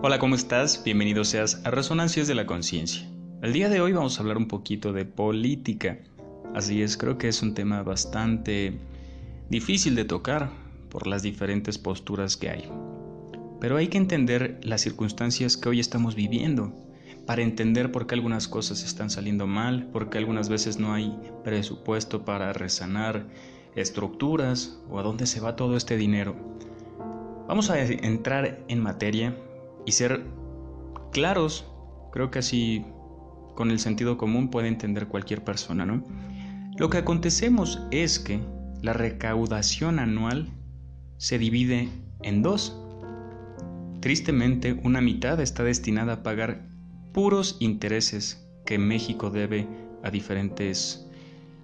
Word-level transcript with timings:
Hola, 0.00 0.20
¿cómo 0.20 0.36
estás? 0.36 0.84
Bienvenido 0.84 1.24
seas 1.24 1.60
a 1.64 1.72
Resonancias 1.72 2.28
de 2.28 2.36
la 2.36 2.46
Conciencia. 2.46 3.10
El 3.42 3.52
día 3.52 3.68
de 3.68 3.80
hoy 3.80 3.92
vamos 3.92 4.16
a 4.16 4.22
hablar 4.22 4.36
un 4.36 4.46
poquito 4.46 4.92
de 4.92 5.04
política. 5.04 5.98
Así 6.54 6.82
es, 6.82 6.96
creo 6.96 7.18
que 7.18 7.26
es 7.26 7.42
un 7.42 7.52
tema 7.52 7.82
bastante 7.82 8.78
difícil 9.50 9.96
de 9.96 10.04
tocar 10.04 10.50
por 10.88 11.08
las 11.08 11.22
diferentes 11.22 11.78
posturas 11.78 12.36
que 12.36 12.48
hay. 12.48 12.70
Pero 13.60 13.76
hay 13.76 13.88
que 13.88 13.98
entender 13.98 14.60
las 14.62 14.82
circunstancias 14.82 15.56
que 15.56 15.68
hoy 15.68 15.80
estamos 15.80 16.14
viviendo 16.14 16.72
para 17.26 17.42
entender 17.42 17.90
por 17.90 18.06
qué 18.06 18.14
algunas 18.14 18.46
cosas 18.46 18.84
están 18.84 19.10
saliendo 19.10 19.48
mal, 19.48 19.88
por 19.88 20.10
qué 20.10 20.18
algunas 20.18 20.48
veces 20.48 20.78
no 20.78 20.94
hay 20.94 21.18
presupuesto 21.42 22.24
para 22.24 22.52
resanar 22.52 23.26
estructuras 23.74 24.78
o 24.88 25.00
a 25.00 25.02
dónde 25.02 25.26
se 25.26 25.40
va 25.40 25.56
todo 25.56 25.76
este 25.76 25.96
dinero. 25.96 26.36
Vamos 27.48 27.68
a 27.70 27.82
entrar 27.82 28.60
en 28.68 28.80
materia 28.80 29.34
y 29.86 29.92
ser 29.92 30.24
claros, 31.12 31.66
creo 32.12 32.30
que 32.30 32.40
así 32.40 32.84
con 33.54 33.70
el 33.70 33.80
sentido 33.80 34.18
común 34.18 34.50
puede 34.50 34.68
entender 34.68 35.08
cualquier 35.08 35.42
persona, 35.42 35.84
¿no? 35.84 36.04
Lo 36.76 36.90
que 36.90 36.98
acontecemos 36.98 37.82
es 37.90 38.20
que 38.20 38.40
la 38.82 38.92
recaudación 38.92 39.98
anual 39.98 40.48
se 41.16 41.38
divide 41.38 41.88
en 42.22 42.42
dos. 42.42 42.80
Tristemente, 44.00 44.78
una 44.84 45.00
mitad 45.00 45.40
está 45.40 45.64
destinada 45.64 46.12
a 46.12 46.22
pagar 46.22 46.68
puros 47.12 47.56
intereses 47.58 48.46
que 48.64 48.78
México 48.78 49.30
debe 49.30 49.66
a 50.04 50.10
diferentes 50.10 51.04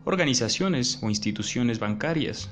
organizaciones 0.04 0.98
o 1.02 1.08
instituciones 1.08 1.78
bancarias, 1.78 2.50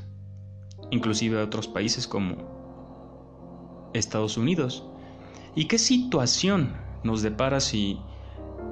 inclusive 0.91 1.41
a 1.41 1.45
otros 1.45 1.67
países 1.67 2.07
como 2.07 3.91
Estados 3.93 4.37
Unidos. 4.37 4.87
¿Y 5.55 5.67
qué 5.67 5.79
situación 5.79 6.75
nos 7.03 7.21
depara 7.23 7.61
si 7.61 8.01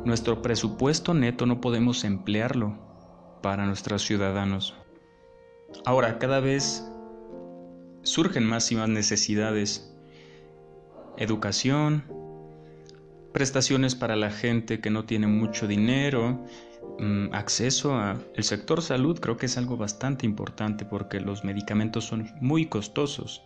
nuestro 0.06 0.40
presupuesto 0.40 1.12
neto 1.12 1.44
no 1.44 1.60
podemos 1.60 2.04
emplearlo 2.04 2.78
para 3.42 3.66
nuestros 3.66 4.02
ciudadanos? 4.02 4.74
Ahora, 5.84 6.18
cada 6.18 6.40
vez 6.40 6.90
surgen 8.02 8.44
más 8.44 8.72
y 8.72 8.76
más 8.76 8.88
necesidades. 8.88 9.94
Educación, 11.18 12.04
prestaciones 13.34 13.94
para 13.94 14.16
la 14.16 14.30
gente 14.30 14.80
que 14.80 14.88
no 14.88 15.04
tiene 15.04 15.26
mucho 15.26 15.66
dinero, 15.66 16.46
mm, 16.98 17.34
acceso 17.34 17.94
al 17.94 18.24
sector 18.38 18.80
salud 18.80 19.20
creo 19.20 19.36
que 19.36 19.46
es 19.46 19.58
algo 19.58 19.76
bastante 19.76 20.24
importante 20.24 20.86
porque 20.86 21.20
los 21.20 21.44
medicamentos 21.44 22.04
son 22.04 22.30
muy 22.40 22.66
costosos. 22.66 23.42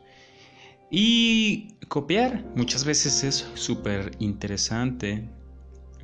Y 0.97 1.75
copiar 1.89 2.45
muchas 2.55 2.85
veces 2.85 3.25
es 3.25 3.51
súper 3.55 4.13
interesante. 4.21 5.29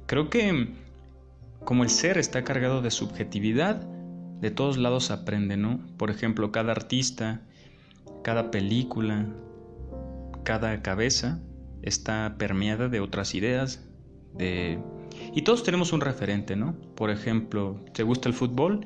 Creo 0.07 0.29
que 0.31 0.75
como 1.65 1.85
el 1.85 1.91
ser 1.91 2.19
está 2.19 2.43
cargado 2.43 2.83
de 2.83 2.91
subjetividad, 2.91 3.77
de 4.41 4.51
todos 4.51 4.79
lados 4.79 5.13
aprende, 5.13 5.57
¿no? 5.57 5.79
Por 5.97 6.11
ejemplo, 6.11 6.51
cada 6.51 6.73
artista, 6.73 7.43
cada 8.25 8.51
película, 8.51 9.29
cada 10.43 10.83
cabeza 10.83 11.41
está 11.83 12.35
permeada 12.37 12.89
de 12.89 12.99
otras 12.99 13.37
ideas, 13.37 13.87
de... 14.35 14.81
Y 15.33 15.43
todos 15.43 15.63
tenemos 15.63 15.93
un 15.93 16.01
referente, 16.01 16.57
¿no? 16.57 16.75
Por 16.97 17.11
ejemplo, 17.11 17.81
¿te 17.95 18.03
gusta 18.03 18.29
el 18.29 18.35
fútbol? 18.35 18.85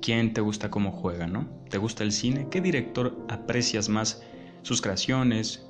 ¿Quién 0.00 0.32
te 0.32 0.40
gusta 0.40 0.70
cómo 0.70 0.90
juega, 0.90 1.26
no? 1.26 1.50
¿Te 1.68 1.76
gusta 1.76 2.02
el 2.02 2.12
cine? 2.12 2.48
¿Qué 2.50 2.62
director 2.62 3.26
aprecias 3.28 3.90
más 3.90 4.22
sus 4.62 4.80
creaciones, 4.80 5.66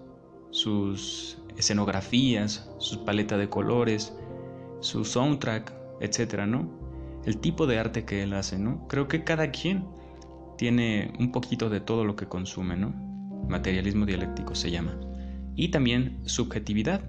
sus 0.50 1.38
escenografías, 1.56 2.70
su 2.78 3.04
paleta 3.04 3.36
de 3.36 3.48
colores, 3.48 4.14
su 4.80 5.04
soundtrack, 5.04 5.72
etcétera, 6.00 6.46
¿no? 6.46 6.70
El 7.24 7.38
tipo 7.38 7.66
de 7.66 7.78
arte 7.78 8.04
que 8.04 8.22
él 8.22 8.32
hace, 8.32 8.58
¿no? 8.58 8.86
Creo 8.88 9.08
que 9.08 9.24
cada 9.24 9.50
quien 9.50 9.86
tiene 10.56 11.12
un 11.18 11.32
poquito 11.32 11.68
de 11.68 11.80
todo 11.80 12.04
lo 12.04 12.16
que 12.16 12.26
consume, 12.26 12.76
¿no? 12.76 12.90
Materialismo 13.48 14.06
dialéctico 14.06 14.54
se 14.54 14.70
llama. 14.70 14.98
Y 15.54 15.68
también 15.68 16.20
subjetividad. 16.26 17.02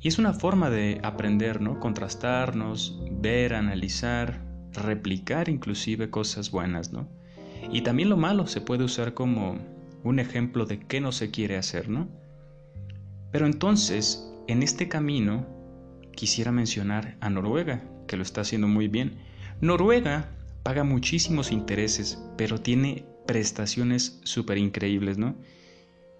Y 0.00 0.08
es 0.08 0.18
una 0.18 0.32
forma 0.32 0.70
de 0.70 1.00
aprender, 1.02 1.60
¿no? 1.60 1.80
Contrastarnos, 1.80 3.00
ver, 3.10 3.54
analizar, 3.54 4.44
replicar 4.72 5.48
inclusive 5.48 6.10
cosas 6.10 6.50
buenas, 6.50 6.92
¿no? 6.92 7.08
Y 7.72 7.82
también 7.82 8.10
lo 8.10 8.16
malo 8.16 8.46
se 8.46 8.60
puede 8.60 8.84
usar 8.84 9.14
como 9.14 9.58
un 10.04 10.20
ejemplo 10.20 10.66
de 10.66 10.78
qué 10.78 11.00
no 11.00 11.10
se 11.10 11.30
quiere 11.30 11.56
hacer, 11.56 11.88
¿no? 11.88 12.08
Pero 13.32 13.46
entonces, 13.46 14.30
en 14.46 14.62
este 14.62 14.88
camino, 14.88 15.46
quisiera 16.14 16.52
mencionar 16.52 17.16
a 17.20 17.30
Noruega, 17.30 17.82
que 18.06 18.16
lo 18.16 18.22
está 18.22 18.42
haciendo 18.42 18.68
muy 18.68 18.86
bien. 18.86 19.18
Noruega 19.60 20.28
paga 20.62 20.84
muchísimos 20.84 21.50
intereses, 21.50 22.22
pero 22.36 22.60
tiene 22.60 23.06
prestaciones 23.26 24.20
súper 24.24 24.58
increíbles, 24.58 25.18
¿no? 25.18 25.34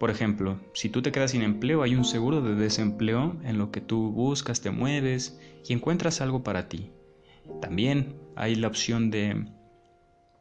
Por 0.01 0.11
ejemplo, 0.11 0.59
si 0.73 0.89
tú 0.89 1.03
te 1.03 1.13
quedas 1.13 1.31
sin 1.31 1.43
empleo, 1.43 1.83
hay 1.83 1.95
un 1.95 2.05
seguro 2.05 2.41
de 2.41 2.55
desempleo 2.55 3.37
en 3.45 3.59
lo 3.59 3.71
que 3.71 3.81
tú 3.81 4.11
buscas, 4.11 4.61
te 4.61 4.71
mueves 4.71 5.39
y 5.67 5.73
encuentras 5.73 6.21
algo 6.21 6.43
para 6.43 6.69
ti. 6.69 6.91
También 7.61 8.17
hay 8.35 8.55
la 8.55 8.69
opción 8.69 9.11
de 9.11 9.47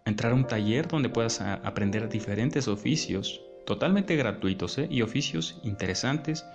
entrar 0.06 0.32
a 0.32 0.36
un 0.36 0.48
taller 0.48 0.88
donde 0.88 1.10
puedas 1.10 1.42
aprender 1.42 2.10
diferentes 2.10 2.68
oficios 2.68 3.42
totalmente 3.66 4.16
gratuitos 4.16 4.78
¿eh? 4.78 4.88
y 4.90 5.02
oficios 5.02 5.60
interesantes 5.64 6.46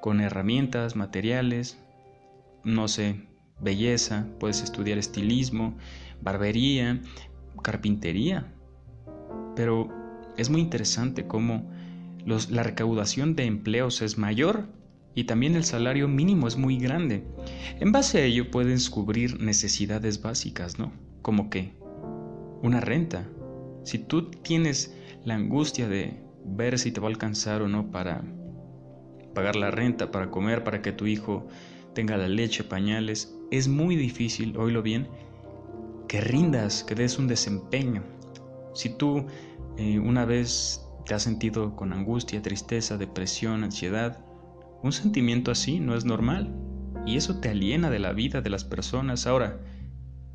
con 0.00 0.20
herramientas, 0.20 0.96
materiales, 0.96 1.78
no 2.64 2.88
sé, 2.88 3.26
belleza, 3.60 4.26
puedes 4.38 4.62
estudiar 4.62 4.98
estilismo, 4.98 5.76
barbería, 6.20 7.00
carpintería. 7.62 8.52
Pero 9.56 9.88
es 10.36 10.48
muy 10.50 10.60
interesante 10.60 11.26
cómo 11.26 11.70
la 12.24 12.62
recaudación 12.62 13.36
de 13.36 13.44
empleos 13.44 14.02
es 14.02 14.18
mayor 14.18 14.66
y 15.14 15.24
también 15.24 15.56
el 15.56 15.64
salario 15.64 16.08
mínimo 16.08 16.48
es 16.48 16.56
muy 16.56 16.78
grande. 16.78 17.24
En 17.78 17.92
base 17.92 18.18
a 18.18 18.24
ello 18.24 18.50
puedes 18.50 18.88
cubrir 18.88 19.40
necesidades 19.40 20.22
básicas, 20.22 20.78
¿no? 20.78 20.92
Como 21.22 21.50
que 21.50 21.74
una 22.62 22.80
renta. 22.80 23.28
Si 23.84 23.98
tú 23.98 24.30
tienes 24.30 24.94
la 25.24 25.34
angustia 25.34 25.88
de 25.88 26.22
ver 26.44 26.78
si 26.78 26.92
te 26.92 27.00
va 27.00 27.08
a 27.08 27.10
alcanzar 27.10 27.62
o 27.62 27.68
no 27.68 27.90
para 27.90 28.22
pagar 29.34 29.56
la 29.56 29.70
renta, 29.70 30.10
para 30.10 30.30
comer, 30.30 30.64
para 30.64 30.82
que 30.82 30.92
tu 30.92 31.06
hijo 31.06 31.46
tenga 31.94 32.16
la 32.16 32.28
leche, 32.28 32.64
pañales, 32.64 33.36
es 33.50 33.68
muy 33.68 33.96
difícil, 33.96 34.56
oílo 34.56 34.82
bien, 34.82 35.08
que 36.08 36.20
rindas, 36.20 36.84
que 36.84 36.94
des 36.94 37.18
un 37.18 37.28
desempeño. 37.28 38.02
Si 38.74 38.88
tú 38.90 39.26
eh, 39.76 39.98
una 39.98 40.24
vez 40.24 40.84
te 41.06 41.14
has 41.14 41.22
sentido 41.22 41.76
con 41.76 41.92
angustia, 41.92 42.42
tristeza, 42.42 42.96
depresión, 42.96 43.64
ansiedad, 43.64 44.24
un 44.82 44.92
sentimiento 44.92 45.50
así 45.50 45.80
no 45.80 45.94
es 45.94 46.04
normal 46.04 46.54
y 47.06 47.16
eso 47.16 47.40
te 47.40 47.50
aliena 47.50 47.90
de 47.90 47.98
la 47.98 48.12
vida 48.12 48.40
de 48.40 48.50
las 48.50 48.64
personas. 48.64 49.26
Ahora, 49.26 49.60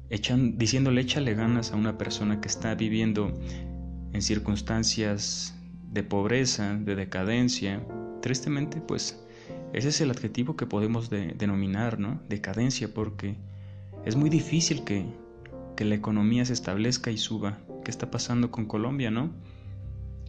echan, 0.10 0.58
diciéndole 0.58 1.02
échale 1.02 1.34
ganas 1.34 1.72
a 1.72 1.76
una 1.76 1.98
persona 1.98 2.42
que 2.42 2.48
está 2.48 2.76
viviendo 2.76 3.34
en 4.14 4.22
circunstancias 4.22 5.56
de 5.92 6.04
pobreza, 6.04 6.76
de 6.76 6.96
decadencia, 6.96 7.86
tristemente 8.22 8.82
pues 8.82 9.26
ese 9.74 9.90
es 9.90 10.02
el 10.02 10.12
adjetivo 10.12 10.56
que 10.56 10.66
podemos 10.66 11.10
denominar, 11.10 12.00
¿no? 12.00 12.22
Decadencia, 12.30 12.94
porque 12.94 13.36
es 14.06 14.16
muy 14.16 14.30
difícil 14.30 14.86
que, 14.86 15.06
que 15.76 15.84
la 15.84 15.96
economía 15.96 16.46
se 16.46 16.54
establezca 16.54 17.12
y 17.12 17.18
suba. 17.18 17.58
¿Qué 17.84 17.92
está 17.92 18.10
pasando 18.10 18.52
con 18.52 18.68
Colombia, 18.68 19.12
no? 19.12 19.32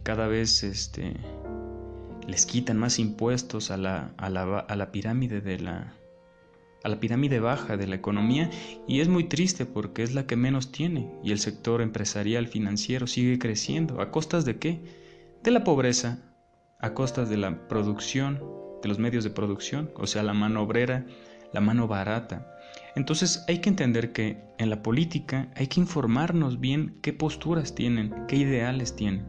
Cada 0.03 0.27
vez 0.27 0.63
este, 0.63 1.13
les 2.27 2.45
quitan 2.45 2.77
más 2.77 2.99
impuestos 2.99 3.71
a 3.71 3.77
la, 3.77 4.13
a 4.17 4.29
la, 4.29 4.59
a 4.59 4.75
la 4.75 4.91
pirámide 4.91 5.39
de 5.39 5.59
la, 5.59 5.93
a 6.83 6.89
la 6.89 6.99
pirámide 6.99 7.39
baja 7.39 7.77
de 7.77 7.87
la 7.87 7.95
economía 7.95 8.49
y 8.87 9.01
es 9.01 9.07
muy 9.07 9.25
triste 9.25 9.65
porque 9.65 10.03
es 10.03 10.13
la 10.13 10.25
que 10.27 10.35
menos 10.35 10.71
tiene 10.71 11.11
y 11.23 11.31
el 11.31 11.39
sector 11.39 11.81
empresarial 11.81 12.47
financiero 12.47 13.07
sigue 13.07 13.39
creciendo. 13.39 14.01
¿A 14.01 14.11
costas 14.11 14.45
de 14.45 14.57
qué? 14.57 14.79
De 15.43 15.51
la 15.51 15.63
pobreza, 15.63 16.19
a 16.79 16.93
costas 16.93 17.29
de 17.29 17.37
la 17.37 17.67
producción, 17.67 18.41
de 18.81 18.89
los 18.89 18.99
medios 18.99 19.23
de 19.23 19.29
producción, 19.29 19.91
o 19.95 20.07
sea, 20.07 20.23
la 20.23 20.33
mano 20.33 20.61
obrera, 20.61 21.05
la 21.53 21.61
mano 21.61 21.87
barata. 21.87 22.53
Entonces 22.95 23.43
hay 23.47 23.59
que 23.59 23.69
entender 23.69 24.11
que 24.11 24.43
en 24.57 24.69
la 24.69 24.81
política 24.81 25.51
hay 25.55 25.67
que 25.67 25.79
informarnos 25.79 26.59
bien 26.59 26.97
qué 27.01 27.13
posturas 27.13 27.75
tienen, 27.75 28.13
qué 28.27 28.37
ideales 28.37 28.95
tienen. 28.95 29.25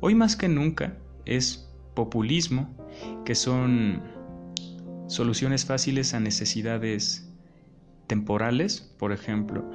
Hoy 0.00 0.14
más 0.14 0.36
que 0.36 0.48
nunca 0.48 0.96
es 1.24 1.68
populismo, 1.94 2.76
que 3.24 3.34
son 3.34 4.02
soluciones 5.06 5.64
fáciles 5.64 6.14
a 6.14 6.20
necesidades 6.20 7.28
temporales, 8.06 8.80
por 8.98 9.12
ejemplo, 9.12 9.70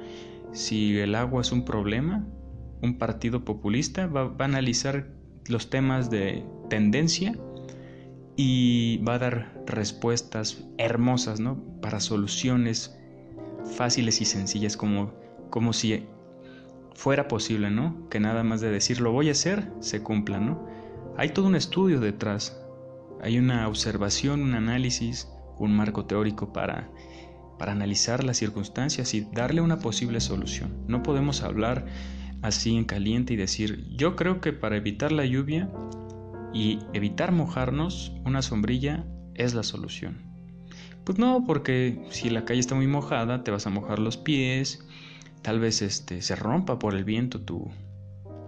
si 0.52 0.98
el 0.98 1.14
agua 1.14 1.42
es 1.42 1.52
un 1.52 1.64
problema, 1.64 2.26
un 2.82 2.98
partido 2.98 3.44
populista 3.44 4.06
va, 4.06 4.34
a 4.38 4.44
analizar 4.44 5.06
los 5.48 5.70
temas 5.70 6.10
de 6.10 6.44
tendencia 6.68 7.38
y 8.36 8.98
va 8.98 9.14
a 9.14 9.18
dar 9.18 9.62
respuestas 9.66 10.64
hermosas, 10.78 11.40
¿no? 11.40 11.62
Para 11.80 12.00
soluciones 12.00 12.96
fáciles 13.76 14.20
y 14.20 14.24
sencillas, 14.24 14.76
como, 14.76 15.12
como 15.50 15.72
si 15.72 16.04
fuera 16.94 17.28
posible, 17.28 17.70
¿no? 17.70 18.08
Que 18.08 18.20
nada 18.20 18.42
más 18.42 18.60
de 18.60 18.70
decir 18.70 19.00
lo 19.00 19.12
voy 19.12 19.28
a 19.28 19.32
hacer, 19.32 19.70
se 19.80 20.02
cumpla, 20.02 20.40
¿no? 20.40 20.66
Hay 21.16 21.30
todo 21.30 21.46
un 21.46 21.54
estudio 21.54 22.00
detrás, 22.00 22.61
hay 23.22 23.38
una 23.38 23.68
observación, 23.68 24.42
un 24.42 24.54
análisis, 24.54 25.28
un 25.58 25.74
marco 25.74 26.04
teórico 26.06 26.52
para, 26.52 26.90
para 27.58 27.72
analizar 27.72 28.24
las 28.24 28.36
circunstancias 28.36 29.14
y 29.14 29.20
darle 29.32 29.60
una 29.60 29.78
posible 29.78 30.20
solución. 30.20 30.84
No 30.88 31.02
podemos 31.04 31.42
hablar 31.42 31.86
así 32.42 32.76
en 32.76 32.84
caliente 32.84 33.34
y 33.34 33.36
decir, 33.36 33.86
yo 33.96 34.16
creo 34.16 34.40
que 34.40 34.52
para 34.52 34.76
evitar 34.76 35.12
la 35.12 35.24
lluvia 35.24 35.70
y 36.52 36.80
evitar 36.92 37.30
mojarnos, 37.30 38.12
una 38.24 38.42
sombrilla 38.42 39.06
es 39.34 39.54
la 39.54 39.62
solución. 39.62 40.20
Pues 41.04 41.18
no, 41.18 41.44
porque 41.46 42.04
si 42.10 42.28
la 42.28 42.44
calle 42.44 42.60
está 42.60 42.74
muy 42.74 42.88
mojada, 42.88 43.44
te 43.44 43.52
vas 43.52 43.66
a 43.66 43.70
mojar 43.70 44.00
los 44.00 44.16
pies, 44.16 44.84
tal 45.42 45.60
vez 45.60 45.80
este, 45.82 46.22
se 46.22 46.34
rompa 46.34 46.78
por 46.80 46.94
el 46.94 47.04
viento 47.04 47.40
tu, 47.40 47.70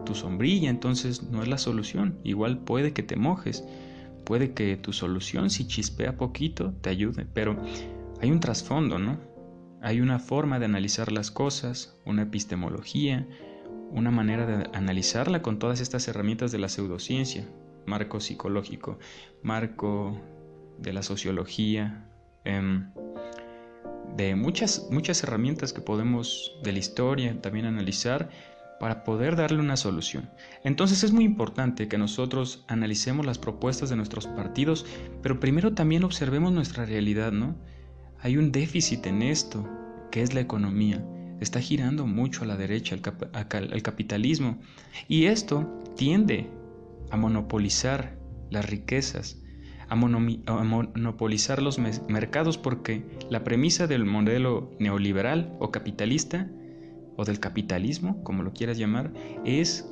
tu 0.04 0.16
sombrilla, 0.16 0.70
entonces 0.70 1.22
no 1.22 1.42
es 1.42 1.48
la 1.48 1.58
solución. 1.58 2.18
Igual 2.24 2.58
puede 2.58 2.92
que 2.92 3.02
te 3.04 3.16
mojes, 3.16 3.64
puede 4.24 4.52
que 4.52 4.76
tu 4.76 4.92
solución, 4.92 5.50
si 5.50 5.66
chispea 5.66 6.16
poquito, 6.16 6.72
te 6.80 6.90
ayude, 6.90 7.26
pero 7.32 7.56
hay 8.20 8.30
un 8.30 8.40
trasfondo, 8.40 8.98
¿no? 8.98 9.18
Hay 9.82 10.00
una 10.00 10.18
forma 10.18 10.58
de 10.58 10.64
analizar 10.64 11.12
las 11.12 11.30
cosas, 11.30 11.98
una 12.06 12.22
epistemología, 12.22 13.28
una 13.90 14.10
manera 14.10 14.46
de 14.46 14.70
analizarla 14.72 15.42
con 15.42 15.58
todas 15.58 15.80
estas 15.80 16.08
herramientas 16.08 16.50
de 16.52 16.58
la 16.58 16.68
pseudociencia, 16.68 17.46
marco 17.86 18.18
psicológico, 18.20 18.98
marco 19.42 20.20
de 20.78 20.92
la 20.92 21.02
sociología, 21.02 22.08
em, 22.44 22.90
de 24.16 24.36
muchas, 24.36 24.88
muchas 24.90 25.22
herramientas 25.22 25.72
que 25.72 25.80
podemos 25.80 26.56
de 26.62 26.72
la 26.72 26.78
historia 26.78 27.40
también 27.40 27.66
analizar 27.66 28.30
para 28.80 29.04
poder 29.04 29.36
darle 29.36 29.60
una 29.60 29.76
solución. 29.76 30.30
Entonces 30.62 31.04
es 31.04 31.12
muy 31.12 31.24
importante 31.24 31.88
que 31.88 31.98
nosotros 31.98 32.64
analicemos 32.68 33.24
las 33.24 33.38
propuestas 33.38 33.90
de 33.90 33.96
nuestros 33.96 34.26
partidos, 34.26 34.86
pero 35.22 35.40
primero 35.40 35.74
también 35.74 36.04
observemos 36.04 36.52
nuestra 36.52 36.84
realidad, 36.84 37.32
¿no? 37.32 37.56
Hay 38.20 38.36
un 38.36 38.52
déficit 38.52 39.06
en 39.06 39.22
esto, 39.22 39.68
que 40.10 40.22
es 40.22 40.34
la 40.34 40.40
economía. 40.40 41.04
Está 41.40 41.60
girando 41.60 42.06
mucho 42.06 42.44
a 42.44 42.46
la 42.46 42.56
derecha 42.56 42.94
el, 42.94 43.72
el 43.72 43.82
capitalismo 43.82 44.58
y 45.08 45.26
esto 45.26 45.82
tiende 45.96 46.50
a 47.10 47.16
monopolizar 47.16 48.18
las 48.50 48.68
riquezas, 48.68 49.38
a, 49.88 49.94
monopolizar 49.96 51.62
los 51.62 51.78
mercados 51.78 52.58
porque 52.58 53.04
la 53.30 53.44
premisa 53.44 53.86
del 53.86 54.04
modelo 54.04 54.70
neoliberal 54.78 55.54
o 55.58 55.70
capitalista, 55.70 56.48
o 57.16 57.24
del 57.24 57.40
capitalismo, 57.40 58.22
como 58.22 58.42
lo 58.42 58.52
quieras 58.52 58.78
llamar, 58.78 59.12
es 59.44 59.88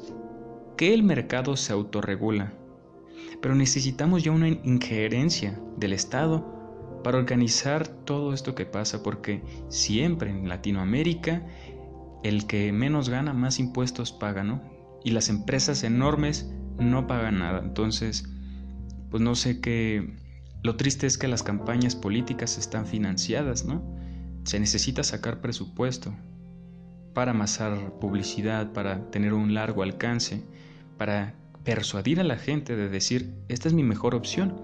que 0.76 0.94
el 0.94 1.02
mercado 1.02 1.56
se 1.56 1.72
autorregula. 1.72 2.52
Pero 3.40 3.54
necesitamos 3.54 4.24
ya 4.24 4.32
una 4.32 4.48
injerencia 4.48 5.60
del 5.76 5.92
Estado 5.92 7.00
para 7.04 7.18
organizar 7.18 7.88
todo 7.88 8.32
esto 8.32 8.54
que 8.54 8.66
pasa, 8.66 9.02
porque 9.02 9.42
siempre 9.68 10.30
en 10.30 10.48
Latinoamérica 10.48 11.46
el 12.22 12.46
que 12.46 12.72
menos 12.72 13.08
gana 13.08 13.32
más 13.32 13.58
impuestos 13.58 14.12
paga, 14.12 14.44
¿no? 14.44 14.62
Y 15.04 15.10
las 15.10 15.28
empresas 15.28 15.82
enormes 15.82 16.52
no 16.78 17.06
pagan 17.06 17.40
nada. 17.40 17.60
Entonces, 17.60 18.28
pues 19.10 19.22
no 19.22 19.34
sé 19.34 19.60
qué... 19.60 20.16
Lo 20.62 20.76
triste 20.76 21.08
es 21.08 21.18
que 21.18 21.26
las 21.26 21.42
campañas 21.42 21.96
políticas 21.96 22.56
están 22.56 22.86
financiadas, 22.86 23.64
¿no? 23.64 23.82
Se 24.44 24.60
necesita 24.60 25.02
sacar 25.02 25.40
presupuesto 25.40 26.14
para 27.14 27.32
amasar 27.32 27.98
publicidad, 28.00 28.72
para 28.72 29.10
tener 29.10 29.32
un 29.34 29.54
largo 29.54 29.82
alcance, 29.82 30.42
para 30.98 31.34
persuadir 31.64 32.20
a 32.20 32.24
la 32.24 32.36
gente 32.36 32.76
de 32.76 32.88
decir, 32.88 33.34
esta 33.48 33.68
es 33.68 33.74
mi 33.74 33.82
mejor 33.82 34.14
opción. 34.14 34.60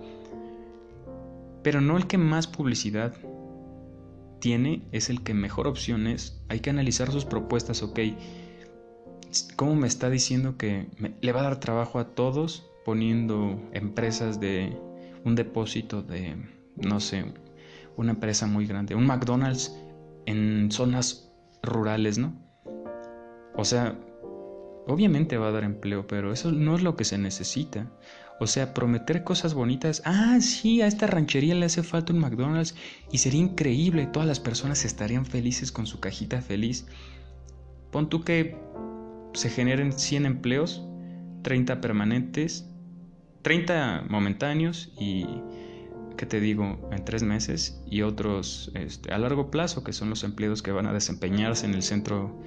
Pero 1.63 1.81
no 1.81 1.97
el 1.97 2.07
que 2.07 2.19
más 2.19 2.47
publicidad 2.47 3.15
tiene 4.41 4.83
es 4.93 5.11
el 5.11 5.23
que 5.23 5.35
mejor 5.35 5.67
opción 5.67 6.07
es. 6.07 6.41
Hay 6.49 6.61
que 6.61 6.71
analizar 6.71 7.11
sus 7.11 7.25
propuestas, 7.25 7.83
ok. 7.83 8.01
¿Cómo 9.57 9.75
me 9.75 9.87
está 9.87 10.09
diciendo 10.09 10.57
que 10.57 10.87
le 11.21 11.33
va 11.33 11.41
a 11.41 11.45
dar 11.45 11.61
trabajo 11.61 11.99
a 11.99 12.15
todos 12.15 12.71
poniendo 12.85 13.61
empresas 13.73 14.41
de 14.41 14.77
un 15.25 15.35
depósito 15.35 16.03
de, 16.03 16.37
no 16.77 17.01
sé, 17.01 17.25
una 17.97 18.13
empresa 18.13 18.47
muy 18.47 18.67
grande, 18.67 18.95
un 18.95 19.07
McDonald's 19.07 19.77
en 20.25 20.71
zonas 20.71 21.28
rurales, 21.63 22.19
¿no? 22.19 22.35
O 23.55 23.65
sea, 23.65 23.99
obviamente 24.87 25.37
va 25.37 25.49
a 25.49 25.53
dar 25.53 25.65
empleo, 25.65 26.07
pero 26.07 26.33
eso 26.33 26.53
no 26.53 26.75
es 26.77 26.83
lo 26.83 26.97
que 26.97 27.05
se 27.05 27.19
necesita. 27.19 27.91
O 28.41 28.47
sea, 28.47 28.73
prometer 28.73 29.25
cosas 29.25 29.55
bonitas. 29.55 30.01
Ah, 30.05 30.39
sí, 30.41 30.81
a 30.81 30.87
esta 30.87 31.09
ranchería 31.09 31.55
le 31.55 31.67
hace 31.67 31.83
falta 31.83 32.13
un 32.13 32.21
McDonald's 32.21 32.77
y 33.11 33.19
sería 33.19 33.41
increíble. 33.41 34.07
Todas 34.07 34.29
las 34.29 34.39
personas 34.39 34.85
estarían 34.85 35.27
felices 35.27 35.73
con 35.73 35.87
su 35.87 35.99
cajita 35.99 36.41
feliz. 36.41 36.87
Pon 37.91 38.09
tú 38.09 38.23
que 38.23 38.57
se 39.35 39.51
generen 39.51 39.93
100 39.93 40.27
empleos, 40.27 40.85
30 41.43 41.81
permanentes, 41.81 42.71
30 43.43 44.05
momentáneos 44.09 44.93
y, 44.99 45.27
¿qué 46.19 46.27
te 46.27 46.41
digo?, 46.41 46.91
en 46.93 47.05
tres 47.07 47.23
meses 47.23 47.83
y 47.87 48.03
otros 48.03 48.71
este, 48.75 49.11
a 49.15 49.19
largo 49.19 49.51
plazo, 49.51 49.83
que 49.83 49.95
son 49.95 50.11
los 50.11 50.23
empleados 50.25 50.61
que 50.61 50.71
van 50.71 50.87
a 50.87 50.93
desempeñarse 50.93 51.65
en 51.65 51.73
el 51.73 51.83
centro 51.83 52.39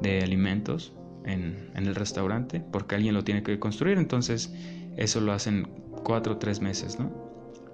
de 0.00 0.22
alimentos, 0.22 0.94
en, 1.26 1.70
en 1.74 1.86
el 1.86 1.94
restaurante, 1.94 2.60
porque 2.72 2.94
alguien 2.94 3.12
lo 3.12 3.22
tiene 3.22 3.42
que 3.42 3.58
construir, 3.58 3.98
entonces 3.98 4.54
eso 4.96 5.20
lo 5.20 5.32
hacen 5.32 5.68
cuatro 6.02 6.34
o 6.34 6.38
tres 6.38 6.62
meses, 6.62 6.98
¿no? 6.98 7.12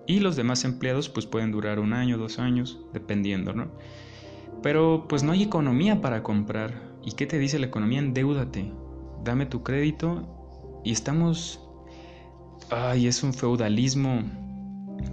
Y 0.08 0.18
los 0.18 0.34
demás 0.34 0.64
empleados 0.64 1.08
pues 1.08 1.26
pueden 1.26 1.52
durar 1.52 1.78
un 1.78 1.92
año, 1.92 2.18
dos 2.18 2.40
años, 2.40 2.80
dependiendo, 2.92 3.52
¿no? 3.52 3.70
Pero 4.60 5.06
pues 5.08 5.22
no 5.22 5.30
hay 5.30 5.44
economía 5.44 6.00
para 6.00 6.24
comprar 6.24 6.92
¿Y 7.04 7.12
qué 7.12 7.26
te 7.26 7.38
dice 7.38 7.58
la 7.58 7.66
economía? 7.66 7.98
Endeúdate, 7.98 8.72
dame 9.24 9.46
tu 9.46 9.62
crédito 9.62 10.80
y 10.84 10.92
estamos... 10.92 11.60
Ay, 12.70 13.06
es 13.06 13.22
un 13.22 13.34
feudalismo 13.34 14.22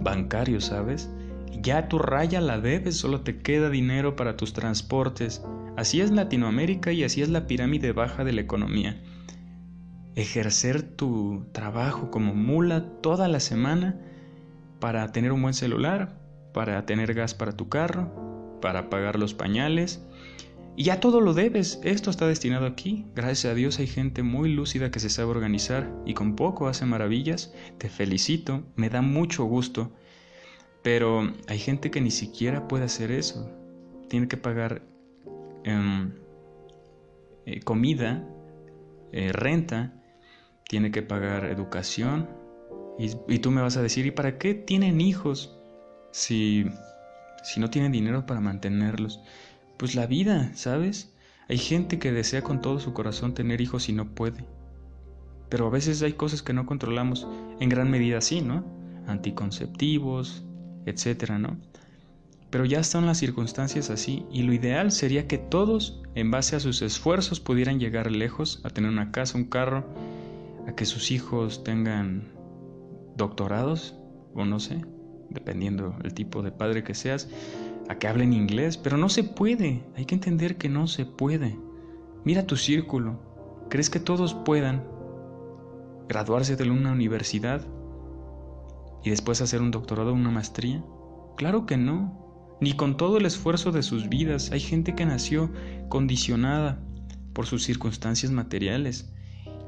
bancario, 0.00 0.60
¿sabes? 0.60 1.10
Ya 1.62 1.88
tu 1.88 1.98
raya 1.98 2.40
la 2.40 2.60
debes, 2.60 2.96
solo 2.96 3.20
te 3.22 3.38
queda 3.38 3.70
dinero 3.70 4.16
para 4.16 4.36
tus 4.36 4.52
transportes. 4.52 5.42
Así 5.76 6.00
es 6.00 6.10
Latinoamérica 6.10 6.92
y 6.92 7.04
así 7.04 7.22
es 7.22 7.28
la 7.28 7.46
pirámide 7.46 7.92
baja 7.92 8.24
de 8.24 8.32
la 8.32 8.40
economía. 8.40 9.00
Ejercer 10.14 10.82
tu 10.82 11.46
trabajo 11.52 12.10
como 12.10 12.34
mula 12.34 12.84
toda 13.00 13.28
la 13.28 13.40
semana 13.40 14.00
para 14.80 15.12
tener 15.12 15.32
un 15.32 15.42
buen 15.42 15.54
celular, 15.54 16.18
para 16.52 16.84
tener 16.86 17.14
gas 17.14 17.34
para 17.34 17.52
tu 17.52 17.68
carro, 17.68 18.58
para 18.60 18.90
pagar 18.90 19.18
los 19.18 19.34
pañales, 19.34 20.04
y 20.80 20.84
ya 20.84 20.98
todo 20.98 21.20
lo 21.20 21.34
debes, 21.34 21.78
esto 21.84 22.08
está 22.08 22.26
destinado 22.26 22.64
aquí. 22.64 23.04
Gracias 23.14 23.52
a 23.52 23.54
Dios 23.54 23.78
hay 23.78 23.86
gente 23.86 24.22
muy 24.22 24.50
lúcida 24.50 24.90
que 24.90 24.98
se 24.98 25.10
sabe 25.10 25.28
organizar 25.28 25.94
y 26.06 26.14
con 26.14 26.36
poco 26.36 26.68
hace 26.68 26.86
maravillas. 26.86 27.52
Te 27.76 27.90
felicito, 27.90 28.62
me 28.76 28.88
da 28.88 29.02
mucho 29.02 29.44
gusto. 29.44 29.92
Pero 30.82 31.34
hay 31.48 31.58
gente 31.58 31.90
que 31.90 32.00
ni 32.00 32.10
siquiera 32.10 32.66
puede 32.66 32.84
hacer 32.84 33.10
eso. 33.10 33.50
Tiene 34.08 34.26
que 34.26 34.38
pagar 34.38 34.80
em, 35.64 36.14
eh, 37.44 37.60
comida, 37.60 38.26
eh, 39.12 39.32
renta, 39.32 39.92
tiene 40.66 40.90
que 40.90 41.02
pagar 41.02 41.44
educación. 41.44 42.26
Y, 42.98 43.10
y, 43.28 43.40
tú 43.40 43.50
me 43.50 43.60
vas 43.60 43.76
a 43.76 43.82
decir, 43.82 44.06
¿y 44.06 44.12
para 44.12 44.38
qué 44.38 44.54
tienen 44.54 45.02
hijos 45.02 45.60
si, 46.10 46.64
si 47.42 47.60
no 47.60 47.68
tienen 47.68 47.92
dinero 47.92 48.24
para 48.24 48.40
mantenerlos? 48.40 49.20
Pues 49.80 49.94
la 49.94 50.06
vida, 50.06 50.52
¿sabes? 50.54 51.10
Hay 51.48 51.56
gente 51.56 51.98
que 51.98 52.12
desea 52.12 52.42
con 52.42 52.60
todo 52.60 52.80
su 52.80 52.92
corazón 52.92 53.32
tener 53.32 53.62
hijos 53.62 53.88
y 53.88 53.94
no 53.94 54.14
puede. 54.14 54.44
Pero 55.48 55.68
a 55.68 55.70
veces 55.70 56.02
hay 56.02 56.12
cosas 56.12 56.42
que 56.42 56.52
no 56.52 56.66
controlamos, 56.66 57.26
en 57.60 57.70
gran 57.70 57.90
medida 57.90 58.20
sí, 58.20 58.42
¿no? 58.42 58.62
Anticonceptivos, 59.06 60.44
etcétera, 60.84 61.38
¿no? 61.38 61.56
Pero 62.50 62.66
ya 62.66 62.78
están 62.78 63.06
las 63.06 63.16
circunstancias 63.16 63.88
así 63.88 64.26
y 64.30 64.42
lo 64.42 64.52
ideal 64.52 64.92
sería 64.92 65.26
que 65.26 65.38
todos, 65.38 66.02
en 66.14 66.30
base 66.30 66.56
a 66.56 66.60
sus 66.60 66.82
esfuerzos, 66.82 67.40
pudieran 67.40 67.80
llegar 67.80 68.10
lejos, 68.10 68.60
a 68.64 68.68
tener 68.68 68.90
una 68.90 69.10
casa, 69.12 69.38
un 69.38 69.44
carro, 69.44 69.86
a 70.68 70.74
que 70.74 70.84
sus 70.84 71.10
hijos 71.10 71.64
tengan 71.64 72.28
doctorados 73.16 73.94
o 74.34 74.44
no 74.44 74.60
sé, 74.60 74.84
dependiendo 75.30 75.96
el 76.04 76.12
tipo 76.12 76.42
de 76.42 76.52
padre 76.52 76.84
que 76.84 76.94
seas, 76.94 77.30
a 77.90 77.98
que 77.98 78.06
hablen 78.06 78.32
inglés, 78.32 78.76
pero 78.76 78.96
no 78.96 79.08
se 79.08 79.24
puede, 79.24 79.84
hay 79.96 80.04
que 80.04 80.14
entender 80.14 80.56
que 80.56 80.68
no 80.68 80.86
se 80.86 81.04
puede. 81.04 81.58
Mira 82.24 82.46
tu 82.46 82.56
círculo, 82.56 83.20
¿crees 83.68 83.90
que 83.90 83.98
todos 83.98 84.32
puedan 84.32 84.86
graduarse 86.08 86.54
de 86.54 86.70
una 86.70 86.92
universidad? 86.92 87.66
y 89.02 89.10
después 89.10 89.40
hacer 89.40 89.62
un 89.62 89.70
doctorado 89.70 90.10
o 90.10 90.14
una 90.14 90.30
maestría? 90.30 90.84
Claro 91.36 91.66
que 91.66 91.76
no. 91.76 92.58
Ni 92.60 92.74
con 92.74 92.96
todo 92.96 93.16
el 93.16 93.26
esfuerzo 93.26 93.72
de 93.72 93.82
sus 93.82 94.08
vidas. 94.08 94.50
Hay 94.52 94.60
gente 94.60 94.94
que 94.94 95.06
nació 95.06 95.50
condicionada 95.88 96.82
por 97.32 97.46
sus 97.46 97.64
circunstancias 97.64 98.30
materiales. 98.32 99.12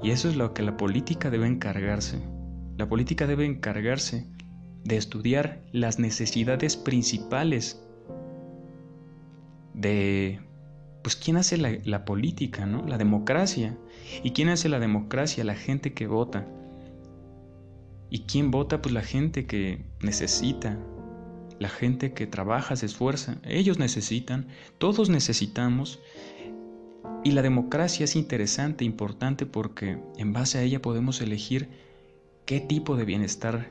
Y 0.03 0.11
eso 0.11 0.29
es 0.29 0.37
lo 0.37 0.53
que 0.53 0.63
la 0.63 0.77
política 0.77 1.31
debe 1.31 1.47
encargarse. 1.47 2.21
La 2.77 2.89
política 2.89 3.27
debe 3.27 3.47
encargarse 3.47 4.29
de 4.85 4.97
estudiar 4.97 5.63
las 5.73 5.99
necesidades 5.99 6.77
principales 6.77 7.83
de, 9.75 10.41
pues, 11.03 11.17
¿quién 11.17 11.37
hace 11.37 11.57
la, 11.57 12.05
política, 12.05 12.67
no? 12.67 12.87
La 12.87 12.99
democracia. 12.99 13.77
¿Y 14.23 14.31
quién 14.31 14.49
hace 14.49 14.69
la 14.69 14.79
democracia? 14.79 15.45
La 15.45 15.55
gente 15.55 15.93
que 15.95 16.07
vota. 16.07 16.47
¿Y 18.11 18.21
quién 18.21 18.51
vota? 18.51 18.83
Pues 18.83 18.95
la 18.95 19.03
gente 19.03 19.47
que 19.47 19.85
necesita, 20.01 20.79
la 21.59 21.69
gente 21.69 22.13
que 22.13 22.27
trabaja, 22.27 22.77
se 22.77 22.87
esfuerza. 22.87 23.39
Ellos 23.45 23.79
necesitan, 23.79 24.49
todos 24.79 25.09
necesitamos. 25.09 26.01
Y 27.25 27.33
la 27.33 27.43
democracia 27.43 28.05
es 28.05 28.17
interesante, 28.17 28.85
importante, 28.85 29.47
porque 29.47 29.99
en 30.19 30.33
base 30.33 30.59
a 30.59 30.63
ella 30.63 30.83
podemos 30.83 31.21
elegir 31.21 31.69
qué 32.45 32.61
tipo 32.61 32.97
de 32.97 33.05
bienestar 33.05 33.71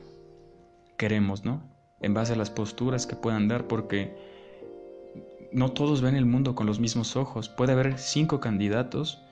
queremos, 0.96 1.44
¿no? 1.44 1.62
En 2.00 2.14
base 2.14 2.32
a 2.32 2.36
las 2.36 2.50
posturas 2.50 3.06
que 3.06 3.16
puedan 3.16 3.48
dar, 3.48 3.68
porque 3.68 4.31
no 5.52 5.72
todos 5.72 6.00
ven 6.00 6.16
el 6.16 6.26
mundo 6.26 6.54
con 6.54 6.66
los 6.66 6.80
mismos 6.80 7.16
ojos. 7.16 7.48
Puede 7.48 7.72
haber 7.72 7.98
cinco 7.98 8.40
candidatos 8.40 9.22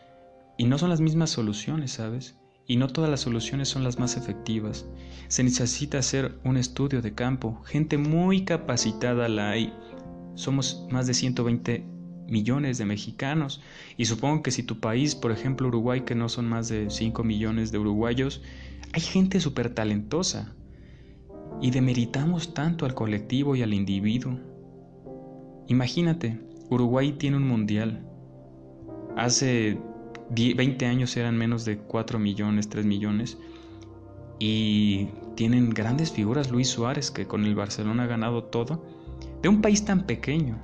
y 0.59 0.65
no 0.65 0.79
son 0.79 0.91
las 0.91 1.01
mismas 1.01 1.31
soluciones, 1.31 1.93
¿sabes? 1.93 2.41
y 2.71 2.77
no 2.77 2.87
todas 2.87 3.11
las 3.11 3.23
soluciones 3.23 3.69
son 3.69 3.83
las 3.83 3.99
más 3.99 4.17
efectivas. 4.17 4.87
Se 5.27 5.43
necesita 5.43 5.99
hacer 5.99 6.39
un 6.45 6.57
estudio 6.57 7.03
de 7.03 7.15
campo. 7.15 7.61
Gente 7.65 7.99
muy 7.99 8.45
capacitada 8.45 9.29
la 9.29 9.51
hay. 9.51 9.75
Somos 10.37 10.87
más 10.89 11.09
de 11.09 11.15
120 11.15 11.85
millones 12.29 12.79
de 12.79 12.85
mexicanos 12.85 13.61
y 13.97 14.05
supongo 14.05 14.45
que 14.45 14.53
si 14.53 14.63
tu 14.63 14.79
país, 14.79 15.17
por 15.17 15.33
ejemplo 15.33 15.67
Uruguay, 15.67 16.03
que 16.03 16.15
no 16.15 16.29
son 16.29 16.49
más 16.49 16.69
de 16.69 16.91
5 16.91 17.25
millones 17.25 17.73
de 17.73 17.79
uruguayos, 17.79 18.41
hay 18.93 19.01
gente 19.01 19.41
súper 19.41 19.75
talentosa 19.75 20.55
y 21.61 21.73
demeritamos 21.73 22.55
tanto 22.55 22.87
al 22.87 22.95
colectivo 22.95 23.57
y 23.57 23.63
al 23.63 23.75
individuo. 23.75 24.39
Imagínate, 25.71 26.37
Uruguay 26.69 27.13
tiene 27.13 27.37
un 27.37 27.47
mundial. 27.47 28.05
Hace 29.17 29.79
20 30.31 30.85
años 30.85 31.17
eran 31.17 31.39
menos 31.39 31.65
de 31.65 31.79
4 31.79 32.19
millones, 32.19 32.69
3 32.69 32.85
millones. 32.85 33.39
Y 34.41 35.11
tienen 35.37 35.71
grandes 35.71 36.11
figuras, 36.11 36.51
Luis 36.51 36.69
Suárez, 36.69 37.13
que 37.13 37.29
con 37.29 37.45
el 37.45 37.55
Barcelona 37.55 38.03
ha 38.03 38.07
ganado 38.09 38.43
todo, 38.43 38.85
de 39.43 39.49
un 39.49 39.63
país 39.63 39.85
tan 39.85 40.07
pequeño. 40.07 40.59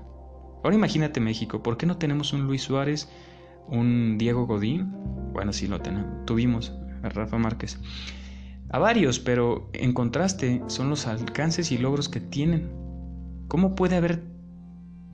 Ahora 0.65 0.75
imagínate 0.75 1.21
México, 1.21 1.63
¿por 1.63 1.77
qué 1.77 1.87
no 1.87 1.99
tenemos 1.99 2.33
un 2.33 2.49
Luis 2.49 2.63
Suárez, 2.63 3.09
un 3.69 4.19
Diego 4.19 4.49
Godín? 4.49 4.91
Bueno, 5.33 5.53
sí 5.53 5.69
lo 5.69 5.81
tenemos, 5.83 6.27
tuvimos 6.27 6.75
a 7.05 7.11
Rafa 7.11 7.39
Márquez. 7.39 7.79
A 8.71 8.81
varios, 8.81 9.21
pero 9.21 9.71
en 9.73 9.93
contraste 9.93 10.65
son 10.67 10.91
los 10.91 11.07
alcances 11.07 11.71
y 11.71 11.79
logros 11.79 12.09
que 12.09 12.19
tienen. 12.19 12.73
¿Cómo 13.47 13.77
puede 13.77 13.95
haber, 13.95 14.36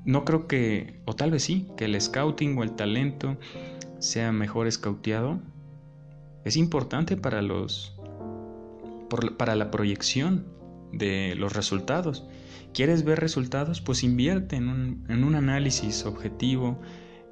no 0.04 0.24
creo 0.24 0.46
que, 0.46 1.00
o 1.04 1.14
tal 1.14 1.30
vez 1.30 1.44
sí, 1.44 1.68
que 1.76 1.84
el 1.84 2.00
scouting 2.00 2.58
o 2.58 2.62
el 2.62 2.72
talento 2.72 3.36
sea 3.98 4.32
mejor 4.32 4.66
escauteado 4.66 5.40
es 6.44 6.56
importante 6.56 7.16
para 7.16 7.42
los 7.42 7.96
para 9.36 9.56
la 9.56 9.70
proyección 9.70 10.46
de 10.90 11.34
los 11.36 11.52
resultados. 11.52 12.24
¿Quieres 12.72 13.04
ver 13.04 13.20
resultados? 13.20 13.82
Pues 13.82 14.02
invierte 14.02 14.56
en 14.56 14.68
un, 14.68 15.34
análisis 15.34 16.06
objetivo 16.06 16.80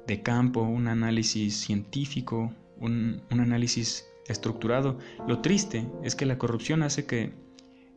de 0.05 0.21
campo, 0.21 0.61
un 0.61 0.87
análisis 0.87 1.55
científico, 1.55 2.53
un 2.79 3.23
análisis 3.31 4.05
estructurado. 4.27 4.99
Lo 5.27 5.39
triste 5.39 5.87
es 6.03 6.15
que 6.15 6.27
la 6.27 6.37
corrupción 6.37 6.83
hace 6.83 7.07
que 7.07 7.33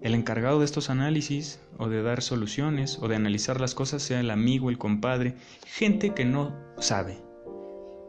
el 0.04 0.14
encargado 0.14 0.58
de 0.58 0.66
estos 0.66 0.90
análisis 0.90 1.58
o 1.78 1.88
de 1.88 2.02
dar 2.02 2.20
soluciones 2.20 2.98
o 3.00 3.08
de 3.08 3.16
analizar 3.16 3.58
las 3.58 3.74
cosas 3.74 4.02
sea 4.02 4.20
el 4.20 4.30
amigo, 4.30 4.68
el 4.68 4.76
compadre, 4.76 5.34
gente 5.66 6.12
que 6.12 6.26
no 6.26 6.54
sabe, 6.78 7.16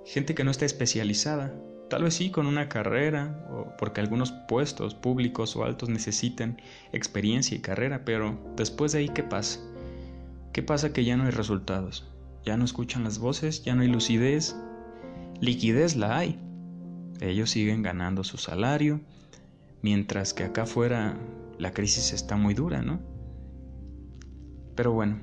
gente 0.05 0.35
que 0.35 0.43
no 0.43 0.51
está 0.51 0.65
especializada, 0.65 1.55
tal 1.89 2.03
vez 2.03 2.15
sí 2.15 2.31
con 2.31 2.47
una 2.47 2.67
carrera, 2.67 3.47
o 3.49 3.77
porque 3.77 4.01
algunos 4.01 4.33
puestos 4.33 4.93
públicos 4.93 5.55
o 5.55 5.63
altos 5.63 5.87
necesitan 5.87 6.61
experiencia 6.91 7.55
y 7.55 7.61
carrera, 7.61 8.03
pero 8.03 8.37
después 8.57 8.91
de 8.91 8.99
ahí, 8.99 9.09
¿qué 9.09 9.23
pasa? 9.23 9.61
¿Qué 10.51 10.63
pasa 10.63 10.91
que 10.91 11.05
ya 11.05 11.15
no 11.15 11.23
hay 11.23 11.31
resultados? 11.31 12.11
Ya 12.43 12.57
no 12.57 12.65
escuchan 12.65 13.05
las 13.05 13.19
voces, 13.19 13.63
ya 13.63 13.73
no 13.73 13.83
hay 13.83 13.87
lucidez, 13.87 14.57
liquidez 15.39 15.95
la 15.95 16.17
hay. 16.17 16.41
Ellos 17.21 17.51
siguen 17.51 17.83
ganando 17.83 18.25
su 18.25 18.37
salario, 18.37 18.99
mientras 19.81 20.33
que 20.33 20.43
acá 20.43 20.63
afuera 20.63 21.17
la 21.57 21.71
crisis 21.71 22.13
está 22.13 22.35
muy 22.35 22.53
dura, 22.53 22.81
¿no? 22.81 22.99
Pero 24.75 24.91
bueno, 24.91 25.19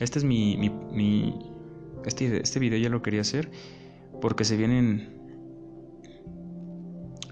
este 0.00 0.18
es 0.18 0.24
mi, 0.24 0.56
mi, 0.56 1.38
este, 2.04 2.42
este 2.42 2.58
video 2.58 2.78
ya 2.78 2.88
lo 2.88 3.02
quería 3.02 3.20
hacer 3.20 3.50
porque 4.20 4.44
se 4.44 4.56
vienen 4.56 5.20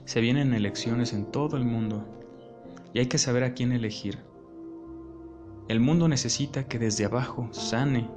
se 0.05 0.21
vienen 0.21 0.55
elecciones 0.55 1.13
en 1.13 1.27
todo 1.27 1.57
el 1.57 1.65
mundo 1.65 2.05
y 2.93 2.99
hay 2.99 3.07
que 3.07 3.19
saber 3.19 3.45
a 3.45 3.55
quién 3.55 3.73
elegir. 3.73 4.19
El 5.69 5.79
mundo 5.79 6.09
necesita 6.09 6.67
que 6.67 6.81
desde 6.81 7.05
abajo 7.05 7.49
sane. 7.53 8.11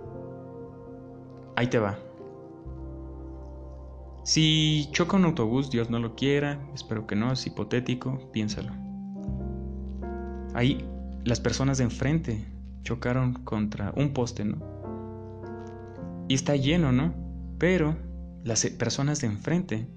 Ahí 1.56 1.68
te 1.68 1.78
va. 1.78 2.00
Si 4.24 4.88
choca 4.92 5.18
un 5.18 5.26
autobús, 5.26 5.70
Dios 5.70 5.92
no 5.92 6.00
lo 6.00 6.16
quiera, 6.16 6.68
espero 6.74 7.06
que 7.06 7.16
no, 7.16 7.32
es 7.32 7.46
hipotético, 7.46 8.32
piénsalo. 8.32 8.74
Ahí 10.54 10.86
las 11.24 11.40
personas 11.40 11.78
de 11.78 11.86
enfrente 11.86 12.46
chocaron 12.84 13.34
contra 13.34 13.94
un 13.96 14.14
poste, 14.14 14.46
¿no? 14.46 14.58
Y 16.28 16.36
está 16.36 16.56
lleno, 16.56 16.92
¿no? 16.92 17.14
Pero 17.58 17.96
las 18.44 18.66
personas 18.66 19.22
de 19.22 19.28
enfrente 19.28 19.88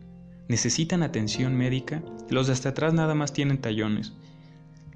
necesitan 0.49 1.03
atención 1.03 1.57
médica, 1.57 2.03
los 2.31 2.47
de 2.47 2.53
hasta 2.53 2.71
atrás 2.71 2.95
nada 2.95 3.15
más 3.15 3.33
tienen 3.33 3.61
tallones, 3.61 4.13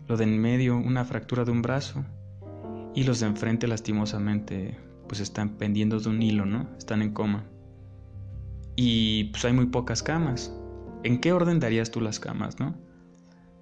lo 0.06 0.16
de 0.16 0.24
en 0.24 0.40
medio 0.40 0.76
una 0.76 1.04
fractura 1.04 1.44
de 1.44 1.50
un 1.50 1.62
brazo 1.62 2.04
y 2.94 3.04
los 3.04 3.20
de 3.20 3.26
enfrente 3.26 3.66
lastimosamente 3.66 4.76
pues 5.08 5.20
están 5.20 5.56
pendiendo 5.56 5.98
de 5.98 6.08
un 6.08 6.22
hilo, 6.22 6.46
¿no? 6.46 6.68
Están 6.78 7.02
en 7.02 7.12
coma. 7.12 7.44
Y 8.76 9.24
pues 9.24 9.44
hay 9.44 9.52
muy 9.52 9.66
pocas 9.66 10.02
camas. 10.02 10.54
¿En 11.02 11.20
qué 11.20 11.32
orden 11.32 11.58
darías 11.58 11.90
tú 11.90 12.00
las 12.00 12.20
camas, 12.20 12.60
no? 12.60 12.76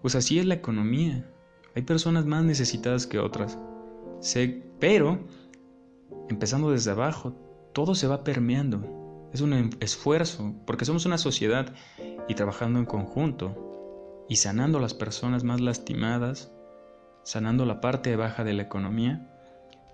Pues 0.02 0.14
así 0.14 0.38
es 0.38 0.44
la 0.44 0.54
economía. 0.54 1.24
Hay 1.74 1.82
personas 1.82 2.26
más 2.26 2.44
necesitadas 2.44 3.06
que 3.06 3.18
otras. 3.18 3.58
pero, 4.80 5.18
empezando 6.28 6.70
desde 6.70 6.90
abajo, 6.90 7.34
todo 7.72 7.94
se 7.94 8.06
va 8.06 8.24
permeando. 8.24 9.30
Es 9.32 9.40
un 9.40 9.52
em, 9.52 9.70
esfuerzo, 9.80 10.54
porque 10.66 10.84
somos 10.84 11.06
una 11.06 11.18
sociedad 11.18 11.74
y 12.28 12.34
trabajando 12.34 12.78
en 12.78 12.86
conjunto 12.86 14.24
y 14.28 14.36
sanando 14.36 14.80
las 14.80 14.94
personas 14.94 15.44
más 15.44 15.60
lastimadas, 15.60 16.50
sanando 17.22 17.66
la 17.66 17.80
parte 17.80 18.16
baja 18.16 18.44
de 18.44 18.54
la 18.54 18.62
economía, 18.62 19.30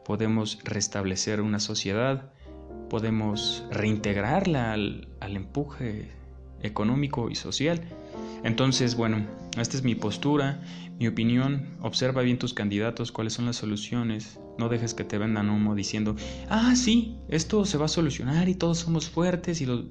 podemos 0.04 0.58
restablecer 0.64 1.40
una 1.40 1.60
sociedad, 1.60 2.30
podemos 2.88 3.64
reintegrarla 3.70 4.72
al, 4.72 5.08
al 5.20 5.36
empuje 5.36 6.10
económico 6.62 7.30
y 7.30 7.34
social. 7.34 7.80
Entonces, 8.44 8.94
bueno, 8.94 9.26
esta 9.58 9.76
es 9.76 9.82
mi 9.82 9.94
postura, 9.94 10.60
mi 10.98 11.08
opinión. 11.08 11.76
Observa 11.80 12.22
bien 12.22 12.38
tus 12.38 12.52
candidatos, 12.52 13.10
cuáles 13.10 13.32
son 13.32 13.46
las 13.46 13.56
soluciones. 13.56 14.38
No 14.58 14.68
dejes 14.68 14.92
que 14.92 15.02
te 15.02 15.18
vendan 15.18 15.48
humo 15.48 15.74
diciendo, 15.74 16.14
ah, 16.50 16.74
sí, 16.76 17.18
esto 17.28 17.64
se 17.64 17.78
va 17.78 17.86
a 17.86 17.88
solucionar 17.88 18.48
y 18.48 18.54
todos 18.54 18.78
somos 18.78 19.08
fuertes 19.08 19.62
y 19.62 19.66
los 19.66 19.86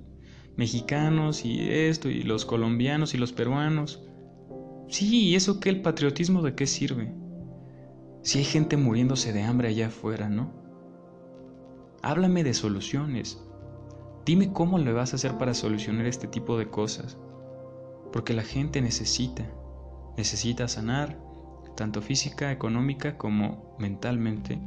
mexicanos 0.55 1.45
y 1.45 1.67
esto 1.67 2.10
y 2.10 2.22
los 2.22 2.45
colombianos 2.45 3.15
y 3.15 3.17
los 3.17 3.33
peruanos. 3.33 4.03
Sí, 4.88 5.29
¿y 5.29 5.36
eso 5.36 5.60
qué? 5.60 5.69
¿El 5.69 5.81
patriotismo 5.81 6.43
de 6.43 6.53
qué 6.53 6.67
sirve? 6.67 7.12
Si 8.22 8.38
hay 8.38 8.45
gente 8.45 8.77
muriéndose 8.77 9.33
de 9.33 9.41
hambre 9.41 9.69
allá 9.69 9.88
afuera, 9.88 10.29
¿no? 10.29 10.53
Háblame 12.03 12.43
de 12.43 12.53
soluciones. 12.53 13.41
Dime 14.25 14.53
cómo 14.53 14.77
le 14.77 14.93
vas 14.93 15.13
a 15.13 15.15
hacer 15.15 15.38
para 15.39 15.55
solucionar 15.55 16.05
este 16.05 16.27
tipo 16.27 16.57
de 16.57 16.69
cosas. 16.69 17.17
Porque 18.13 18.34
la 18.34 18.43
gente 18.43 18.79
necesita, 18.79 19.43
necesita 20.15 20.67
sanar, 20.67 21.20
tanto 21.75 22.03
física, 22.03 22.51
económica 22.51 23.17
como 23.17 23.75
mentalmente, 23.79 24.60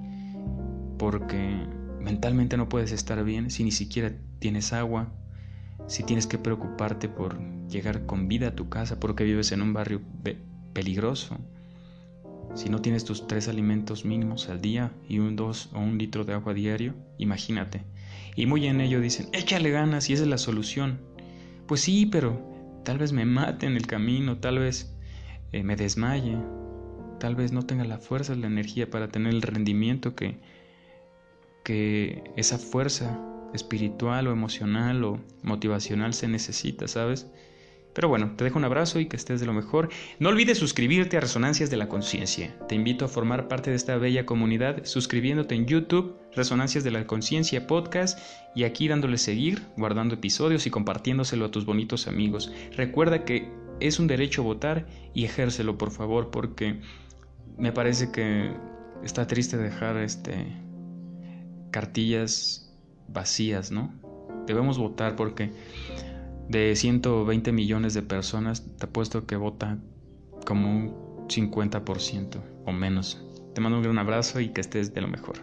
porque 0.99 1.57
mentalmente 2.01 2.57
no 2.57 2.69
puedes 2.69 2.91
estar 2.91 3.23
bien 3.23 3.51
si 3.51 3.63
ni 3.63 3.71
siquiera 3.71 4.13
tienes 4.41 4.73
agua, 4.73 5.13
si 5.87 6.03
tienes 6.03 6.27
que 6.27 6.39
preocuparte 6.39 7.09
por 7.09 7.39
llegar 7.69 8.05
con 8.05 8.27
vida 8.27 8.49
a 8.49 8.55
tu 8.57 8.69
casa 8.69 8.99
porque 8.99 9.23
vives 9.23 9.53
en 9.53 9.63
un 9.63 9.73
barrio 9.73 10.01
peligroso, 10.73 11.39
Si 12.55 12.71
no 12.71 12.81
tienes 12.81 13.05
tus 13.05 13.27
tres 13.27 13.49
alimentos 13.49 14.05
mínimos 14.05 14.49
al 14.49 14.61
día 14.61 14.91
y 15.09 15.19
un 15.19 15.37
dos 15.37 15.69
o 15.75 15.79
un 15.79 15.99
litro 15.99 16.25
de 16.25 16.33
agua 16.33 16.55
diario, 16.55 16.95
imagínate. 17.19 17.85
Y 18.35 18.47
muy 18.47 18.67
en 18.67 18.81
ello 18.81 19.01
dicen, 19.01 19.29
échale 19.33 19.71
ganas 19.71 20.09
y 20.09 20.15
esa 20.15 20.23
es 20.23 20.29
la 20.29 20.39
solución. 20.39 21.01
Pues 21.67 21.83
sí, 21.83 22.07
pero 22.07 22.56
tal 22.87 22.99
vez 22.99 23.13
me 23.13 23.25
mate 23.25 23.67
en 23.67 23.77
el 23.77 23.89
camino, 23.89 24.39
tal 24.39 24.61
vez 24.61 24.95
eh, 25.51 25.65
me 25.65 25.75
desmaye, 25.75 26.39
tal 27.19 27.35
vez 27.35 27.51
no 27.51 27.63
tenga 27.63 27.85
la 27.85 27.99
fuerza, 27.99 28.37
la 28.37 28.47
energía 28.47 28.89
para 28.89 29.09
tener 29.09 29.35
el 29.35 29.43
rendimiento 29.43 30.15
que, 30.15 30.39
que 31.65 32.23
esa 32.37 32.59
fuerza 32.59 33.21
espiritual 33.53 34.29
o 34.29 34.31
emocional 34.31 35.03
o 35.03 35.21
motivacional 35.43 36.15
se 36.15 36.29
necesita, 36.29 36.87
¿sabes? 36.87 37.27
Pero 37.97 38.09
bueno, 38.09 38.33
te 38.37 38.45
dejo 38.45 38.59
un 38.59 38.65
abrazo 38.67 39.01
y 39.01 39.07
que 39.07 39.17
estés 39.17 39.41
de 39.41 39.47
lo 39.47 39.55
mejor. 39.55 39.89
No 40.19 40.29
olvides 40.29 40.59
suscribirte 40.59 41.17
a 41.17 41.21
Resonancias 41.21 41.71
de 41.71 41.79
la 41.79 41.89
Conciencia. 41.89 42.55
Te 42.69 42.75
invito 42.75 43.07
a 43.07 43.09
formar 43.09 43.49
parte 43.49 43.71
de 43.71 43.77
esta 43.77 43.97
bella 43.97 44.27
comunidad 44.27 44.85
suscribiéndote 44.85 45.55
en 45.55 45.65
YouTube, 45.65 46.15
Resonancias 46.35 46.85
de 46.85 46.91
la 46.91 47.07
Conciencia 47.07 47.67
Podcast, 47.67 48.19
y 48.55 48.65
aquí 48.65 48.87
dándole 48.87 49.17
seguir, 49.17 49.63
guardando 49.79 50.17
episodios 50.17 50.67
y 50.67 50.71
compartiéndoselo 50.71 51.47
a 51.47 51.51
tus 51.51 51.65
bonitos 51.65 52.07
amigos. 52.07 52.53
Recuerda 52.77 53.25
que 53.25 53.51
es 53.81 53.99
un 53.99 54.09
derecho 54.09 54.43
votar 54.43 54.87
y 55.15 55.25
ejércelo, 55.25 55.79
por 55.79 55.91
favor, 55.91 56.31
porque 56.31 56.79
me 57.57 57.73
parece 57.73 58.13
que 58.13 58.53
está 59.05 59.27
triste 59.27 59.57
dejar 59.57 59.97
este 59.97 60.55
cartillas 61.71 62.71
vacías, 63.09 63.71
¿no? 63.71 63.91
Debemos 64.47 64.77
votar 64.77 65.17
porque 65.17 65.51
de 66.49 66.77
120 66.77 67.53
millones 67.53 67.95
de 67.95 68.03
personas, 68.03 68.65
te 68.77 68.87
apuesto 68.87 69.27
que 69.27 69.37
vota 69.37 69.79
como 70.45 70.71
un 70.71 71.29
50% 71.29 72.43
o 72.65 72.73
menos. 72.73 73.23
Te 73.55 73.61
mando 73.61 73.79
un 73.79 73.83
gran 73.83 73.99
abrazo 73.99 74.41
y 74.41 74.51
que 74.51 74.61
estés 74.61 74.95
de 74.95 75.01
lo 75.01 75.09
mejor. 75.09 75.39